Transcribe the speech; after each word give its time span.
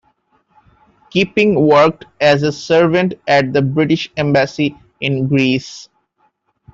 Keeping 1.11 1.53
worked 1.61 2.05
as 2.19 2.41
a 2.41 2.51
servant 2.51 3.13
at 3.27 3.53
the 3.53 3.61
British 3.61 4.09
Embassy 4.17 4.75
in 4.99 5.27
Greece. 5.27 5.89